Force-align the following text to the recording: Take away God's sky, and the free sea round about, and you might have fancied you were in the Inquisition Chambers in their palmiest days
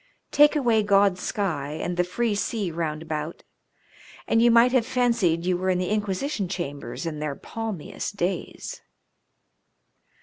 Take 0.31 0.55
away 0.55 0.81
God's 0.81 1.21
sky, 1.21 1.73
and 1.73 1.95
the 1.95 2.03
free 2.03 2.33
sea 2.33 2.71
round 2.71 3.03
about, 3.03 3.43
and 4.27 4.41
you 4.41 4.49
might 4.49 4.71
have 4.71 4.83
fancied 4.83 5.45
you 5.45 5.57
were 5.57 5.69
in 5.69 5.77
the 5.77 5.91
Inquisition 5.91 6.47
Chambers 6.47 7.05
in 7.05 7.19
their 7.19 7.35
palmiest 7.35 8.15
days 8.15 8.81